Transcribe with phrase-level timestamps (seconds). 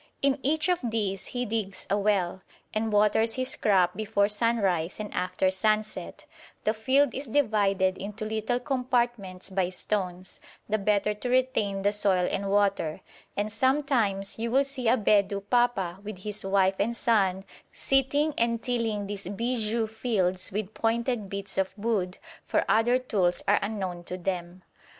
[0.23, 2.41] In each of these he digs a well,
[2.73, 6.25] and waters his crop before sunrise and after sunset;
[6.63, 12.27] the field is divided into little compartments by stones, the better to retain the soil
[12.31, 13.01] and water;
[13.37, 18.63] and sometimes you will see a Bedou papa with his wife and son sitting and
[18.63, 24.17] tilling these bijou fields with pointed bits of wood, for other tools are unknown to
[24.17, 24.63] them.